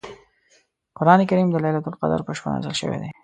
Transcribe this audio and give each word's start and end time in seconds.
قران 0.97 1.19
کریم 1.29 1.47
د 1.51 1.55
لیلة 1.63 1.81
القدر 1.89 2.19
په 2.25 2.31
شپه 2.37 2.49
نازل 2.53 2.73
شوی 2.81 2.97
دی. 3.01 3.09